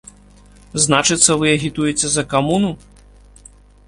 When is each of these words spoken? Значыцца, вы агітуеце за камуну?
Значыцца, 0.85 1.35
вы 1.43 1.51
агітуеце 1.57 2.07
за 2.13 2.23
камуну? 2.31 2.71